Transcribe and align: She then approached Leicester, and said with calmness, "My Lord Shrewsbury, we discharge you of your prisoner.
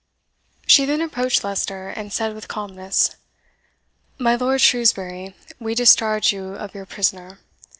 She 0.65 0.85
then 0.85 0.99
approached 0.99 1.43
Leicester, 1.43 1.89
and 1.89 2.11
said 2.11 2.33
with 2.33 2.47
calmness, 2.47 3.17
"My 4.17 4.33
Lord 4.35 4.59
Shrewsbury, 4.59 5.35
we 5.59 5.75
discharge 5.75 6.33
you 6.33 6.55
of 6.55 6.73
your 6.73 6.87
prisoner. 6.87 7.37